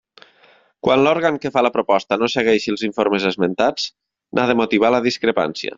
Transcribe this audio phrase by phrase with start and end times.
[0.87, 3.89] Quan l'òrgan que fa la proposta no segueixi els informes esmentats,
[4.39, 5.69] n'ha de motivar la discrepància.